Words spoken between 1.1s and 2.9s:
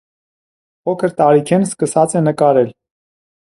տարիքէն սկսած է նկարել։